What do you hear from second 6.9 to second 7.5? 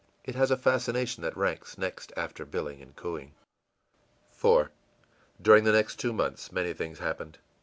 happened.